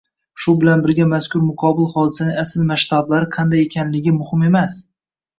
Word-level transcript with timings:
Shu 0.43 0.53
bilan 0.61 0.79
birga 0.85 1.05
mazkur 1.09 1.41
muqobil 1.49 1.89
hodisaning 1.91 2.39
asl 2.43 2.63
masshtablari 2.71 3.27
qanday 3.35 3.61
ekanligi 3.65 4.15
muhim 4.15 4.47
emas 4.49 4.79